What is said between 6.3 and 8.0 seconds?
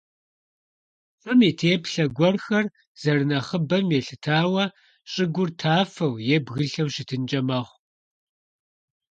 е бгылъэу щытынкӀэ мэхъу.